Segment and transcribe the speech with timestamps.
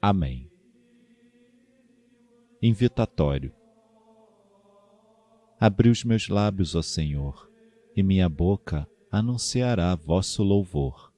[0.00, 0.50] Amém.
[2.62, 3.52] Invitatório.
[5.58, 7.50] Abri os meus lábios, ó Senhor,
[7.96, 11.12] e minha boca anunciará vosso louvor.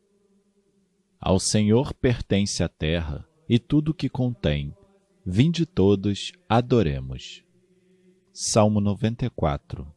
[1.20, 4.74] Ao Senhor pertence a terra e tudo o que contém.
[5.26, 7.42] Vinde todos, adoremos.
[8.32, 9.92] Salmo 94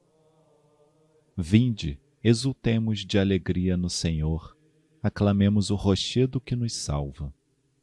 [1.38, 4.58] Vinde, exultemos de alegria no Senhor,
[5.02, 7.34] aclamemos o rochedo que nos salva.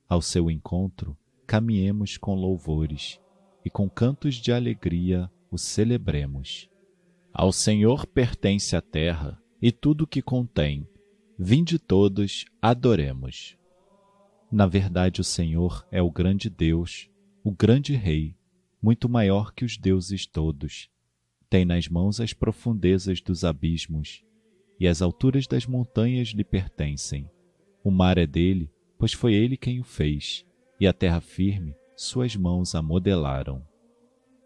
[0.09, 1.15] Ao seu encontro,
[1.47, 3.21] caminhemos com louvores
[3.63, 6.67] e com cantos de alegria o celebremos.
[7.31, 10.89] Ao Senhor pertence a terra e tudo o que contém.
[11.39, 13.59] Vinde todos, adoremos.
[14.51, 17.11] Na verdade, o Senhor é o grande Deus,
[17.45, 18.35] o grande Rei,
[18.83, 20.89] muito maior que os deuses todos.
[21.51, 24.25] Tem nas mãos as profundezas dos abismos,
[24.81, 27.31] e as alturas das montanhas lhe pertencem.
[27.85, 30.45] O mar é dele pois foi ele quem o fez,
[30.81, 33.63] e a terra firme suas mãos a modelaram.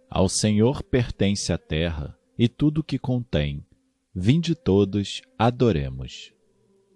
[0.09, 3.65] Ao Senhor pertence a terra e tudo o que contém.
[4.15, 6.33] Vinde todos, adoremos.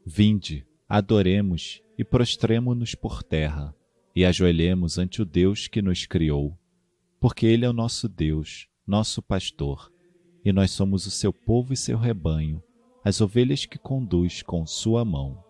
[0.05, 3.75] Vinde, adoremos e prostremo-nos por terra,
[4.15, 6.57] e ajoelhemos ante o Deus que nos criou,
[7.19, 9.93] porque Ele é o nosso Deus, nosso pastor,
[10.45, 12.63] e nós somos o seu povo e seu rebanho,
[13.05, 15.46] as ovelhas que conduz com sua mão.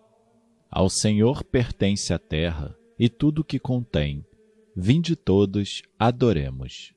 [0.69, 4.25] Ao Senhor pertence a terra e tudo o que contém.
[4.75, 6.93] Vinde todos, adoremos.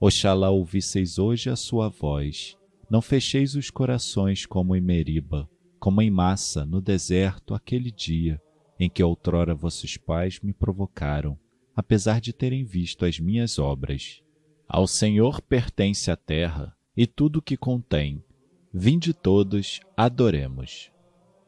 [0.00, 2.56] Oxalá ouvisseis hoje a sua voz.
[2.90, 5.48] Não fecheis os corações como em Meriba,
[5.78, 8.40] como em massa no deserto aquele dia
[8.78, 11.38] em que outrora vossos pais me provocaram,
[11.76, 14.22] apesar de terem visto as minhas obras.
[14.66, 18.24] Ao Senhor pertence a terra e tudo o que contém.
[18.72, 20.90] Vinde todos, adoremos.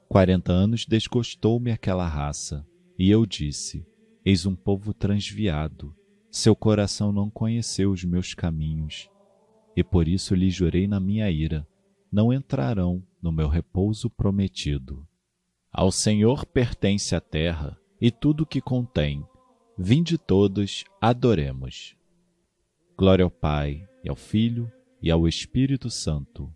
[0.09, 2.67] Quarenta anos desgostou-me aquela raça,
[2.99, 3.85] e eu disse:
[4.25, 5.95] Eis um povo transviado,
[6.31, 9.11] seu coração não conheceu os meus caminhos,
[9.77, 11.67] e por isso lhe jurei na minha ira:
[12.11, 15.07] não entrarão no meu repouso prometido.
[15.73, 19.27] Ao Senhor pertence a terra e tudo o que contém.
[19.77, 21.95] Vinde todos, adoremos.
[22.97, 24.73] Glória ao Pai, e ao Filho,
[25.03, 26.51] e ao Espírito Santo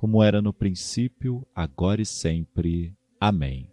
[0.00, 2.96] como era no princípio, agora e sempre.
[3.20, 3.70] Amém.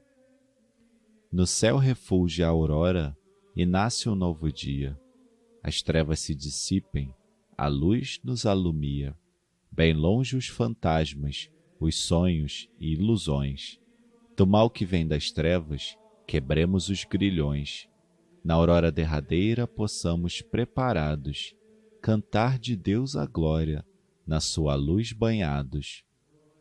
[1.32, 3.18] No céu refulge a aurora
[3.56, 5.00] e nasce um novo dia.
[5.64, 7.16] As trevas se dissipem,
[7.58, 9.18] a luz nos alumia.
[9.72, 11.50] Bem longe os fantasmas,
[11.80, 13.80] os sonhos e ilusões.
[14.36, 17.88] Do mal que vem das trevas, quebremos os grilhões.
[18.44, 21.56] Na aurora derradeira possamos preparados
[22.02, 23.86] cantar de Deus a glória,
[24.28, 26.06] na sua luz banhados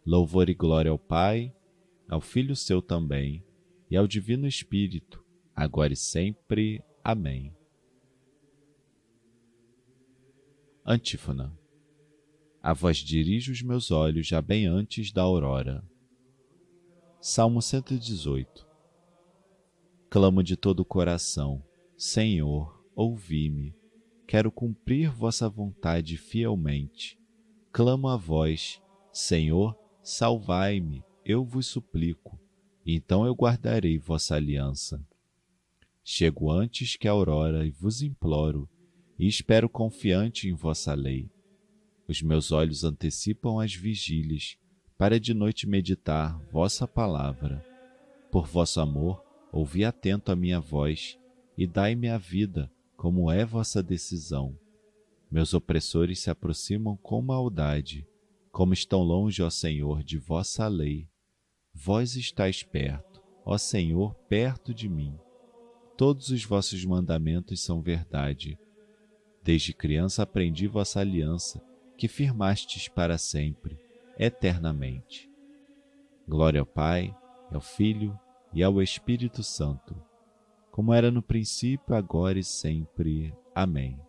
[0.06, 1.52] Louvor e glória ao Pai,
[2.08, 3.44] ao Filho seu também,
[3.90, 6.80] e ao Divino Espírito, agora e sempre.
[7.02, 7.52] Amém.
[10.84, 11.52] Antífona.
[12.62, 15.84] A vós dirijo os meus olhos já bem antes da aurora.
[17.20, 18.64] Salmo 118.
[20.08, 21.60] Clamo de todo o coração,
[21.96, 23.74] Senhor, ouvi-me.
[24.24, 27.18] Quero cumprir vossa vontade fielmente.
[27.72, 28.80] Clamo a vós,
[29.12, 29.76] Senhor,
[30.08, 32.38] Salvai-me, eu vos suplico,
[32.86, 35.04] então eu guardarei vossa aliança.
[36.04, 38.68] Chego antes que a aurora e vos imploro,
[39.18, 41.28] e espero confiante em vossa lei.
[42.06, 44.56] Os meus olhos antecipam as vigílias,
[44.96, 47.66] para de noite meditar vossa palavra.
[48.30, 49.20] Por vosso amor,
[49.50, 51.18] ouvi atento a minha voz,
[51.58, 54.56] e dai-me a vida, como é vossa decisão.
[55.28, 58.06] Meus opressores se aproximam com maldade,
[58.56, 61.10] como estão longe, ó Senhor, de vossa lei.
[61.74, 65.14] Vós estáis perto, ó Senhor, perto de mim.
[65.94, 68.58] Todos os vossos mandamentos são verdade.
[69.42, 71.62] Desde criança aprendi vossa aliança,
[71.98, 73.78] que firmastes para sempre,
[74.18, 75.30] eternamente.
[76.26, 77.14] Glória ao Pai,
[77.52, 78.18] ao Filho
[78.54, 79.94] e ao Espírito Santo,
[80.70, 83.34] como era no princípio, agora e sempre.
[83.54, 84.00] Amém.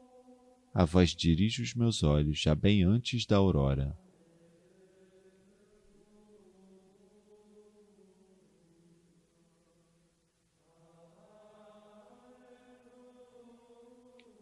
[0.74, 3.94] A vós dirijo os meus olhos já bem antes da aurora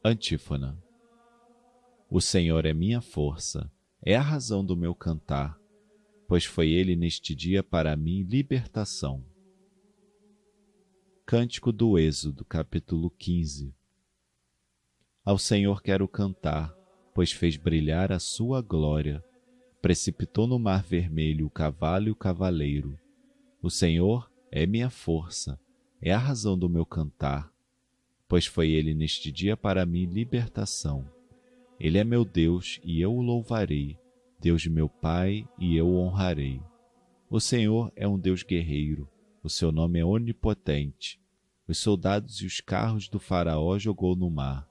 [0.08, 0.78] Antífona.
[2.08, 3.72] O Senhor é minha força,
[4.04, 5.60] é a razão do meu cantar,
[6.28, 9.26] pois foi Ele neste dia para mim libertação.
[11.26, 13.74] Cântico do Êxodo, capítulo 15
[15.26, 16.72] Ao Senhor quero cantar,
[17.12, 19.26] pois fez brilhar a sua glória,
[19.82, 22.96] precipitou no mar vermelho o cavalo e o cavaleiro.
[23.60, 25.60] O Senhor é minha força,
[26.00, 27.55] é a razão do meu cantar,
[28.28, 31.06] pois foi Ele neste dia para mim libertação.
[31.80, 33.98] Ele é meu Deus e eu o louvarei,
[34.40, 36.62] Deus de meu Pai e eu o honrarei.
[37.30, 39.10] O Senhor é um Deus guerreiro,
[39.44, 41.20] o seu nome é onipotente.
[41.68, 44.68] Os soldados e os carros do Faraó jogou no mar.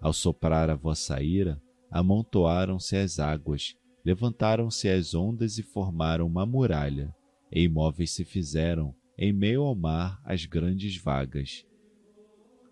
[0.00, 1.60] Ao soprar a vossa ira,
[1.90, 7.14] amontoaram-se as águas, levantaram-se as ondas e formaram uma muralha,
[7.52, 11.66] e imóveis se fizeram, em meio ao mar, as grandes vagas.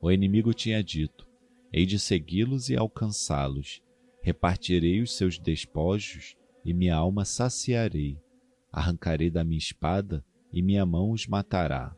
[0.00, 1.26] O inimigo tinha dito:
[1.72, 3.82] Hei de segui-los e alcançá-los.
[4.20, 8.18] Repartirei os seus despojos e minha alma saciarei.
[8.70, 11.96] Arrancarei da minha espada e minha mão os matará.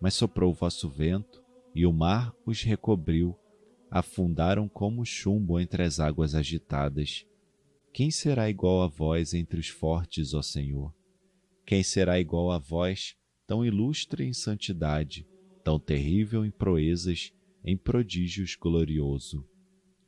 [0.00, 1.42] Mas soprou o vosso vento
[1.74, 3.36] e o mar os recobriu.
[3.90, 7.26] Afundaram como chumbo entre as águas agitadas.
[7.92, 10.94] Quem será igual a vós entre os fortes, ó Senhor?
[11.66, 13.14] Quem será igual a vós,
[13.46, 15.26] tão ilustre em santidade,
[15.62, 17.32] tão terrível em proezas,
[17.64, 19.44] em prodígios glorioso?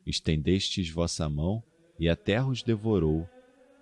[0.06, 1.62] Estendestes vossa mão
[1.98, 3.28] e a terra os devorou,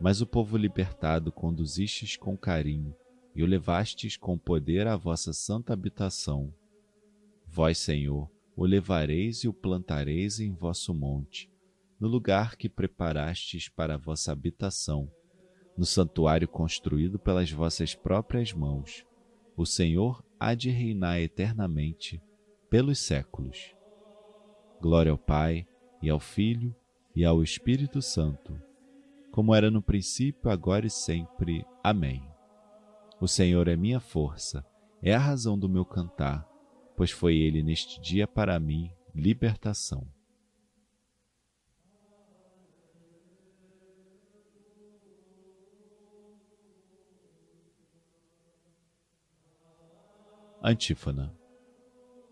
[0.01, 2.95] mas o povo libertado conduzistes com carinho
[3.35, 6.53] e o levastes com poder à vossa santa habitação.
[7.47, 11.51] Vós, Senhor, o levareis e o plantareis em vosso monte,
[11.99, 15.11] no lugar que preparastes para a vossa habitação,
[15.77, 19.07] no santuário construído pelas vossas próprias mãos.
[19.57, 22.23] O Senhor há de reinar eternamente,
[22.71, 23.75] pelos séculos.
[24.81, 25.67] Glória ao Pai,
[26.01, 26.75] e ao Filho,
[27.15, 28.61] e ao Espírito Santo,
[29.31, 31.65] como era no princípio, agora e sempre.
[31.83, 32.23] Amém.
[33.21, 34.65] O Senhor é minha força,
[35.03, 36.47] é a razão do meu cantar,
[36.97, 40.07] pois foi Ele neste dia para mim libertação.
[50.65, 51.37] Antífona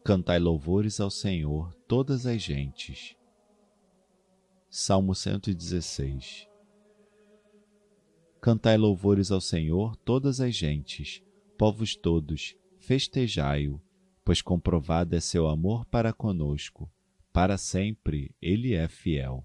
[0.05, 3.17] Cantai louvores ao Senhor, todas as gentes.
[4.69, 6.47] Salmo 116
[8.41, 11.21] Cantai louvores ao Senhor, todas as gentes,
[11.59, 13.82] povos todos, festejai-o,
[14.25, 16.88] pois comprovado é seu amor para conosco,
[17.32, 19.44] para sempre ele é fiel.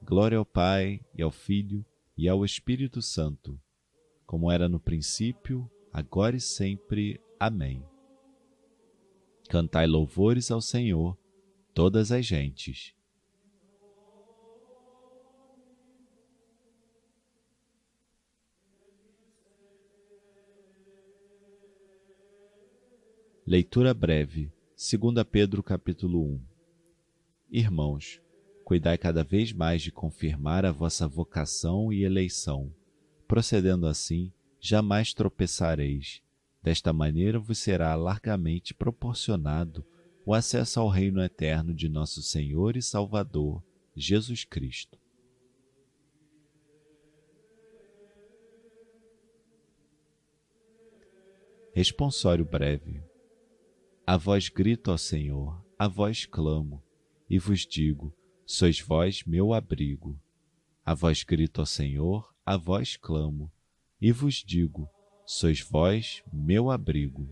[0.00, 1.84] Glória ao Pai, e ao Filho,
[2.16, 3.60] e ao Espírito Santo,
[4.24, 7.20] como era no princípio, agora e sempre.
[7.44, 7.84] Amém.
[9.48, 11.18] Cantai louvores ao Senhor,
[11.74, 12.94] todas as gentes.
[23.44, 26.40] Leitura breve, 2 Pedro capítulo 1
[27.50, 28.22] Irmãos,
[28.64, 32.72] cuidai cada vez mais de confirmar a vossa vocação e eleição.
[33.26, 36.22] Procedendo assim, jamais tropeçareis
[36.62, 39.84] Desta maneira vos será largamente proporcionado
[40.24, 43.62] o acesso ao reino eterno de nosso Senhor e Salvador,
[43.96, 44.96] Jesus Cristo.
[51.74, 53.02] Responsório breve.
[54.06, 56.82] A vós grito ao Senhor, a vós clamo,
[57.28, 58.14] e vos digo:
[58.46, 60.20] sois vós meu abrigo.
[60.84, 63.50] A vós grito ao Senhor, a vós clamo,
[64.00, 64.88] e vos digo:
[65.32, 67.26] sois vós meu abrigo,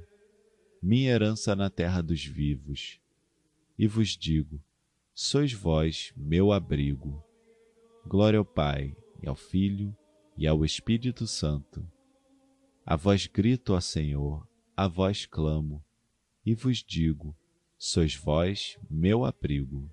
[0.82, 2.98] minha herança na terra dos vivos.
[3.78, 4.58] E vos digo:
[5.14, 7.22] sois vós meu abrigo.
[8.06, 9.94] Glória ao Pai, e ao Filho,
[10.34, 11.86] e ao Espírito Santo.
[12.86, 15.84] A vós grito, ó Senhor, a vós clamo,
[16.44, 17.36] e vos digo:
[17.76, 19.92] sois vós meu abrigo.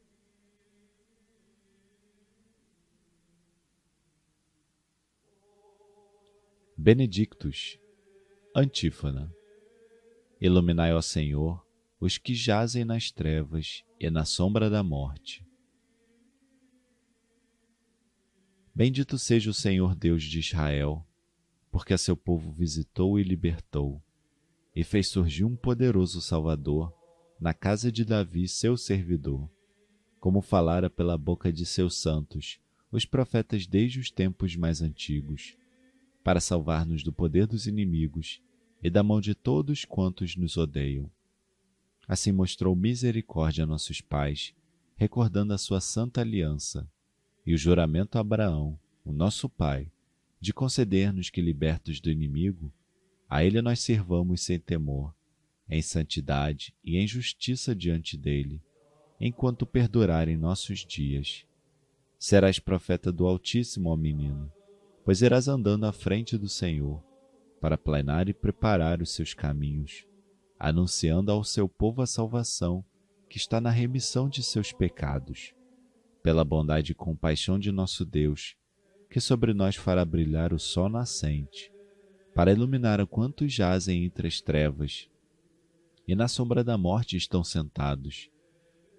[6.78, 7.78] Benedictus
[8.60, 9.32] Antífona.
[10.42, 11.64] Iluminai, ó Senhor,
[12.00, 15.46] os que jazem nas trevas e na sombra da morte.
[18.74, 21.06] Bendito seja o Senhor Deus de Israel,
[21.70, 24.02] porque a seu povo visitou e libertou,
[24.76, 26.92] e fez surgir um poderoso Salvador
[27.40, 29.48] na casa de Davi, seu servidor,
[30.20, 32.60] como falara pela boca de seus santos,
[32.92, 35.56] os profetas desde os tempos mais antigos,
[36.24, 38.42] para salvar-nos do poder dos inimigos
[38.82, 41.10] e da mão de todos quantos nos odeiam.
[42.08, 44.54] Assim mostrou misericórdia a nossos pais,
[44.96, 46.90] recordando a sua santa aliança
[47.46, 49.92] e o juramento a Abraão, o nosso pai,
[50.40, 52.72] de conceder-nos que, libertos do inimigo,
[53.30, 55.14] a ele nós servamos sem temor,
[55.70, 58.62] em santidade e em justiça diante dele,
[59.20, 61.46] enquanto perdurarem nossos dias.
[62.20, 64.52] Serás profeta do Altíssimo, ó menino,
[65.04, 67.04] pois irás andando à frente do Senhor,
[67.60, 70.06] para planear e preparar os seus caminhos,
[70.60, 72.84] anunciando ao seu povo a salvação
[73.30, 75.54] que está na remissão de seus pecados.
[76.24, 78.56] Pela bondade e compaixão de nosso Deus,
[79.10, 81.72] que sobre nós fará brilhar o sol nascente,
[82.34, 85.10] para iluminar a quantos jazem entre as trevas
[86.08, 88.30] e na sombra da morte estão sentados,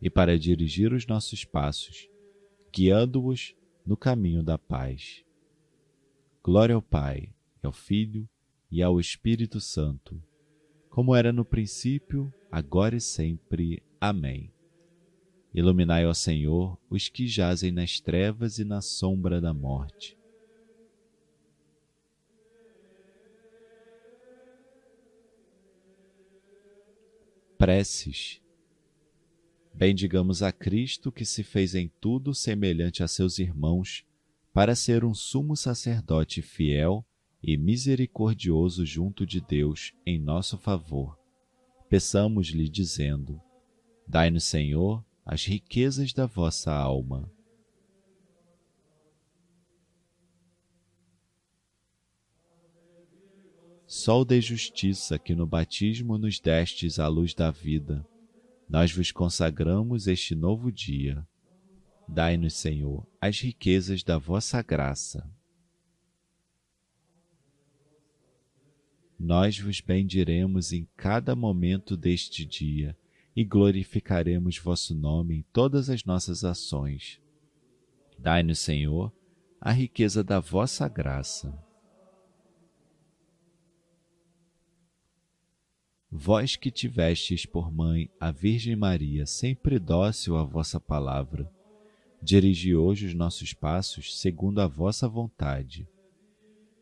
[0.01, 2.09] e para dirigir os nossos passos,
[2.73, 5.25] guiando-os no caminho da paz.
[6.43, 8.29] Glória ao Pai, ao Filho
[8.71, 10.23] e ao Espírito Santo,
[10.91, 13.83] como era no princípio, agora e sempre.
[14.01, 14.53] Amém.
[15.55, 20.19] Iluminai, ó Senhor, os que jazem nas trevas e na sombra da morte.
[27.57, 28.41] Preces.
[29.75, 34.05] Bendigamos a Cristo que se fez em tudo semelhante a seus irmãos,
[34.53, 37.05] para ser um sumo sacerdote fiel
[37.43, 41.19] e misericordioso junto de Deus em nosso favor.
[41.89, 43.41] Peçamos-lhe dizendo:
[44.07, 47.31] Dai-nos, Senhor, as riquezas da vossa alma.
[53.87, 58.07] Sol de justiça que no batismo nos destes a luz da vida,
[58.69, 61.27] nós vos consagramos este novo dia.
[62.07, 65.27] Dai-nos, Senhor, as riquezas da vossa graça.
[69.19, 72.97] Nós vos bendiremos em cada momento deste dia
[73.35, 77.21] e glorificaremos vosso nome em todas as nossas ações.
[78.17, 79.13] Dai-nos, Senhor,
[79.61, 81.53] a riqueza da vossa graça.
[86.11, 91.51] Vós que tivestes por mãe a Virgem Maria, sempre dócil à vossa palavra,
[92.23, 95.89] dirigi hoje os nossos passos segundo a vossa vontade.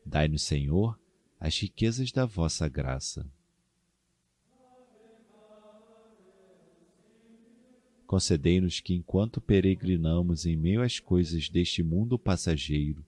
[0.04, 0.98] Dai-nos, Senhor,
[1.38, 3.26] as riquezas da vossa graça.
[8.06, 13.04] Concedei-nos que, enquanto peregrinamos em meio às coisas deste mundo passageiro,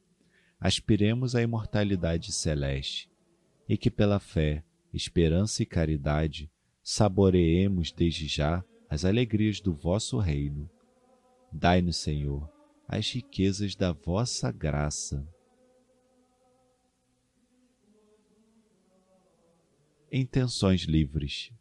[0.58, 3.08] aspiremos à imortalidade celeste,
[3.68, 6.50] e que pela fé, esperança e caridade
[6.82, 10.68] saboreemos desde já as alegrias do vosso reino.
[11.52, 12.50] Dai-nos, Senhor,
[12.88, 15.26] as riquezas da vossa graça.
[20.10, 21.52] Intenções livres.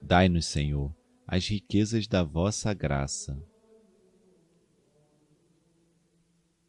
[0.00, 0.92] Dai-nos, Senhor,
[1.24, 3.40] as riquezas da vossa graça.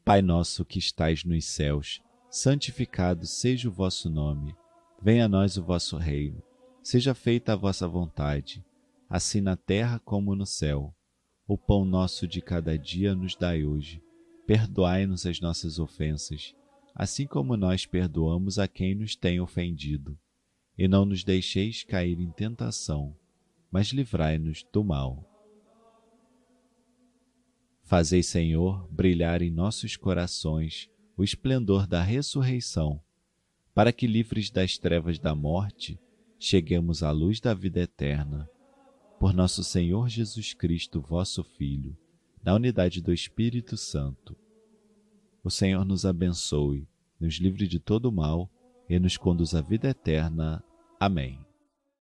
[0.05, 4.55] Pai nosso que estais nos céus, santificado seja o vosso nome.
[5.01, 6.43] Venha a nós o vosso reino.
[6.83, 8.63] Seja feita a vossa vontade,
[9.09, 10.93] assim na terra como no céu.
[11.47, 14.01] O pão nosso de cada dia nos dai hoje.
[14.45, 16.53] Perdoai-nos as nossas ofensas,
[16.93, 20.17] assim como nós perdoamos a quem nos tem ofendido.
[20.77, 23.15] E não nos deixeis cair em tentação
[23.73, 25.27] mas livrai-nos do mal.
[27.81, 33.01] Fazei, Senhor, brilhar em nossos corações o esplendor da ressurreição,
[33.73, 35.99] para que, livres das trevas da morte,
[36.37, 38.47] cheguemos à luz da vida eterna.
[39.23, 41.95] Por nosso Senhor Jesus Cristo, vosso Filho,
[42.43, 44.35] na unidade do Espírito Santo.
[45.41, 46.85] O Senhor nos abençoe,
[47.17, 48.51] nos livre de todo mal
[48.89, 50.61] e nos conduz à vida eterna.
[50.99, 51.39] Amém.